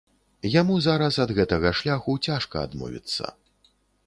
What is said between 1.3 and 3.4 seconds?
гэтага шляху цяжка адмовіцца.